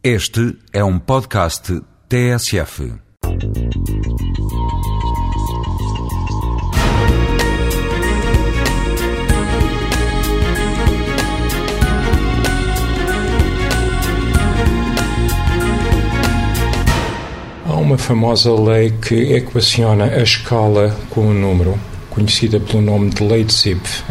Este 0.00 0.56
é 0.72 0.84
um 0.84 0.96
podcast 0.96 1.82
TSF. 2.08 2.92
Há 17.66 17.72
uma 17.72 17.98
famosa 17.98 18.54
lei 18.54 18.92
que 19.02 19.16
equaciona 19.34 20.04
a 20.04 20.22
escala 20.22 20.96
com 21.10 21.22
o 21.22 21.34
número, 21.34 21.76
conhecida 22.08 22.60
pelo 22.60 22.80
nome 22.80 23.10
de 23.10 23.24
Lei 23.24 23.42
de 23.42 23.52
Zipf, 23.52 24.04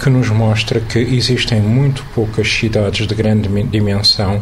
que 0.00 0.08
nos 0.08 0.30
mostra 0.30 0.78
que 0.78 1.00
existem 1.00 1.60
muito 1.60 2.04
poucas 2.14 2.48
cidades 2.48 3.08
de 3.08 3.14
grande 3.16 3.48
dimensão, 3.64 4.40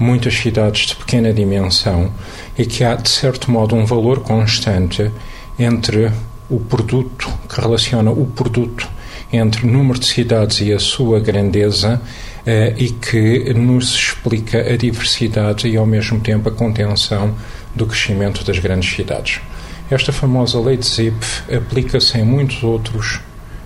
muitas 0.00 0.34
cidades 0.34 0.86
de 0.86 0.96
pequena 0.96 1.32
dimensão 1.32 2.10
e 2.58 2.64
que 2.64 2.82
há, 2.82 2.94
de 2.94 3.08
certo 3.08 3.50
modo, 3.50 3.76
um 3.76 3.84
valor 3.84 4.20
constante 4.20 5.10
entre 5.58 6.10
o 6.48 6.58
produto, 6.58 7.30
que 7.48 7.60
relaciona 7.60 8.10
o 8.10 8.26
produto 8.26 8.88
entre 9.32 9.64
o 9.64 9.70
número 9.70 9.98
de 9.98 10.06
cidades 10.06 10.60
e 10.60 10.72
a 10.72 10.78
sua 10.78 11.20
grandeza 11.20 12.00
eh, 12.44 12.74
e 12.76 12.90
que 12.90 13.54
nos 13.54 13.94
explica 13.94 14.58
a 14.58 14.76
diversidade 14.76 15.68
e, 15.68 15.76
ao 15.76 15.86
mesmo 15.86 16.18
tempo, 16.18 16.48
a 16.48 16.52
contenção 16.52 17.34
do 17.74 17.86
crescimento 17.86 18.42
das 18.42 18.58
grandes 18.58 18.92
cidades. 18.92 19.40
Esta 19.90 20.12
famosa 20.12 20.58
lei 20.58 20.76
de 20.76 20.86
Zipf 20.86 21.42
aplica-se 21.52 22.18
em 22.18 22.24
muitos 22.24 22.62
outros 22.62 23.20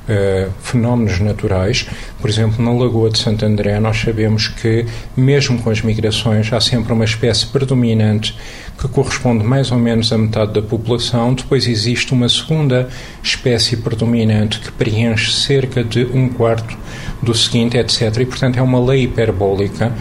Uh, 0.06 0.50
fenómenos 0.60 1.18
naturais. 1.18 1.86
Por 2.20 2.28
exemplo, 2.28 2.62
na 2.62 2.70
Lagoa 2.72 3.08
de 3.08 3.18
Santo 3.18 3.46
André, 3.46 3.80
nós 3.80 3.98
sabemos 3.98 4.48
que, 4.48 4.84
mesmo 5.16 5.62
com 5.62 5.70
as 5.70 5.80
migrações, 5.80 6.52
há 6.52 6.60
sempre 6.60 6.92
uma 6.92 7.06
espécie 7.06 7.46
predominante 7.46 8.36
que 8.78 8.86
corresponde 8.88 9.42
mais 9.44 9.70
ou 9.70 9.78
menos 9.78 10.12
à 10.12 10.18
metade 10.18 10.52
da 10.52 10.60
população. 10.60 11.32
Depois 11.32 11.66
existe 11.66 12.12
uma 12.12 12.28
segunda 12.28 12.88
espécie 13.22 13.78
predominante 13.78 14.60
que 14.60 14.70
preenche 14.72 15.32
cerca 15.32 15.82
de 15.82 16.04
um 16.04 16.28
quarto 16.28 16.76
do 17.22 17.34
seguinte, 17.34 17.78
etc. 17.78 18.18
E, 18.20 18.26
portanto, 18.26 18.58
é 18.58 18.62
uma 18.62 18.84
lei 18.84 19.04
hiperbólica 19.04 19.92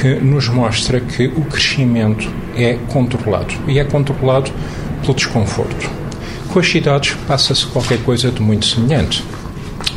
que 0.00 0.14
nos 0.14 0.48
mostra 0.48 1.00
que 1.00 1.26
o 1.26 1.42
crescimento 1.42 2.30
é 2.56 2.78
controlado. 2.92 3.54
E 3.68 3.78
é 3.78 3.84
controlado 3.84 4.50
pelo 5.02 5.14
desconforto. 5.14 5.90
Com 6.48 6.58
as 6.58 6.68
cidades 6.68 7.14
passa-se 7.26 7.66
qualquer 7.66 8.02
coisa 8.02 8.30
de 8.30 8.40
muito 8.40 8.66
semelhante. 8.66 9.22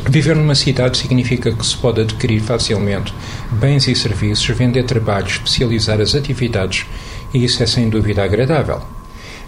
Viver 0.06 0.36
numa 0.36 0.54
cidade 0.54 0.98
significa 0.98 1.50
que 1.50 1.66
se 1.66 1.76
pode 1.76 2.02
adquirir 2.02 2.40
facilmente 2.40 3.12
bens 3.52 3.88
e 3.88 3.94
serviços, 3.94 4.46
vender 4.56 4.84
trabalhos, 4.84 5.32
especializar 5.32 6.00
as 6.00 6.14
atividades, 6.14 6.86
e 7.32 7.42
isso 7.42 7.62
é 7.62 7.66
sem 7.66 7.88
dúvida 7.88 8.22
agradável. 8.22 8.82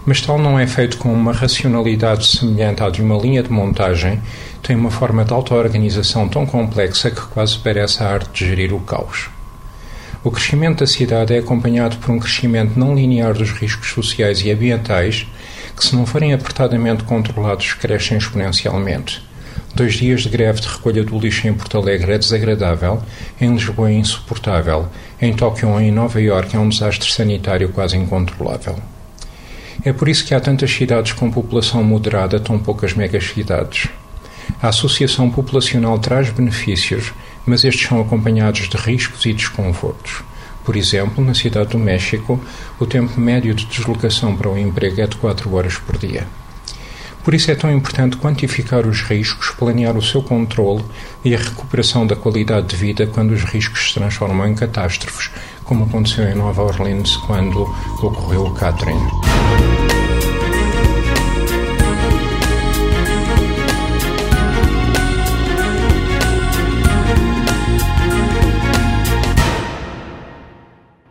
Mas 0.03 0.19
tal 0.19 0.39
não 0.39 0.57
é 0.57 0.65
feito 0.65 0.97
com 0.97 1.13
uma 1.13 1.31
racionalidade 1.31 2.25
semelhante 2.25 2.81
à 2.81 2.89
de 2.89 3.01
uma 3.01 3.17
linha 3.17 3.43
de 3.43 3.51
montagem, 3.51 4.19
tem 4.63 4.75
uma 4.75 4.89
forma 4.89 5.23
de 5.23 5.31
auto-organização 5.31 6.27
tão 6.27 6.45
complexa 6.45 7.11
que 7.11 7.21
quase 7.27 7.59
parece 7.59 8.01
a 8.01 8.09
arte 8.09 8.29
de 8.33 8.49
gerir 8.49 8.73
o 8.73 8.79
caos. 8.79 9.29
O 10.23 10.31
crescimento 10.31 10.79
da 10.79 10.87
cidade 10.87 11.35
é 11.35 11.37
acompanhado 11.37 11.97
por 11.97 12.09
um 12.11 12.19
crescimento 12.19 12.79
não 12.79 12.95
linear 12.95 13.33
dos 13.33 13.51
riscos 13.51 13.91
sociais 13.91 14.41
e 14.41 14.51
ambientais, 14.51 15.27
que, 15.75 15.85
se 15.85 15.95
não 15.95 16.05
forem 16.05 16.33
apertadamente 16.33 17.03
controlados, 17.03 17.73
crescem 17.73 18.17
exponencialmente. 18.17 19.21
Dois 19.77 19.93
dias 19.93 20.21
de 20.21 20.29
greve 20.29 20.59
de 20.59 20.67
recolha 20.67 21.03
do 21.03 21.19
lixo 21.19 21.47
em 21.47 21.53
Porto 21.53 21.77
Alegre 21.77 22.13
é 22.13 22.17
desagradável, 22.17 22.99
em 23.39 23.53
Lisboa 23.53 23.91
é 23.91 23.93
insuportável, 23.93 24.87
em 25.21 25.31
Tóquio 25.35 25.69
ou 25.69 25.79
em 25.79 25.91
Nova 25.91 26.19
Iorque 26.19 26.55
é 26.55 26.59
um 26.59 26.67
desastre 26.67 27.11
sanitário 27.11 27.69
quase 27.69 27.95
incontrolável. 27.95 28.75
É 29.85 29.93
por 29.93 30.09
isso 30.09 30.25
que 30.25 30.33
há 30.33 30.39
tantas 30.39 30.71
cidades 30.71 31.11
com 31.11 31.29
população 31.29 31.83
moderada, 31.83 32.39
tão 32.39 32.57
poucas 32.57 32.95
megacidades. 32.95 33.87
A 34.59 34.69
associação 34.69 35.29
populacional 35.29 35.99
traz 35.99 36.31
benefícios, 36.31 37.13
mas 37.45 37.63
estes 37.63 37.87
são 37.87 38.01
acompanhados 38.01 38.67
de 38.67 38.77
riscos 38.77 39.27
e 39.27 39.33
desconfortos. 39.33 40.23
Por 40.65 40.75
exemplo, 40.75 41.23
na 41.23 41.35
cidade 41.35 41.69
do 41.69 41.77
México, 41.77 42.43
o 42.79 42.85
tempo 42.87 43.21
médio 43.21 43.53
de 43.53 43.67
deslocação 43.67 44.35
para 44.35 44.49
o 44.49 44.57
emprego 44.57 45.01
é 45.01 45.05
de 45.05 45.17
4 45.17 45.53
horas 45.53 45.77
por 45.77 45.99
dia. 45.99 46.25
Por 47.27 47.33
isso 47.33 47.51
é 47.51 47.55
tão 47.55 47.69
importante 47.69 48.15
quantificar 48.15 48.87
os 48.87 49.01
riscos, 49.01 49.49
planear 49.49 49.97
o 49.97 50.01
seu 50.01 50.23
controle 50.23 50.81
e 51.25 51.35
a 51.35 51.37
recuperação 51.37 52.07
da 52.07 52.15
qualidade 52.15 52.67
de 52.67 52.77
vida 52.77 53.05
quando 53.05 53.31
os 53.31 53.43
riscos 53.43 53.89
se 53.89 53.95
transformam 53.95 54.47
em 54.47 54.55
catástrofes, 54.55 55.29
como 55.65 55.83
aconteceu 55.83 56.23
em 56.23 56.35
Nova 56.35 56.63
Orleans 56.63 57.17
quando 57.17 57.63
ocorreu 58.01 58.45
o 58.45 58.53
Katrina. 58.53 59.11